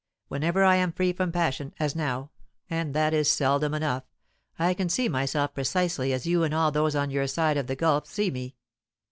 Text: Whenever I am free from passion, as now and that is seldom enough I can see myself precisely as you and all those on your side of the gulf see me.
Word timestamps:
Whenever 0.29 0.63
I 0.63 0.77
am 0.77 0.91
free 0.93 1.13
from 1.13 1.31
passion, 1.31 1.75
as 1.79 1.95
now 1.95 2.31
and 2.71 2.95
that 2.95 3.13
is 3.13 3.31
seldom 3.31 3.75
enough 3.75 4.01
I 4.57 4.73
can 4.73 4.89
see 4.89 5.07
myself 5.07 5.53
precisely 5.53 6.11
as 6.11 6.25
you 6.25 6.41
and 6.41 6.55
all 6.55 6.71
those 6.71 6.95
on 6.95 7.11
your 7.11 7.27
side 7.27 7.55
of 7.57 7.67
the 7.67 7.75
gulf 7.75 8.07
see 8.07 8.31
me. 8.31 8.55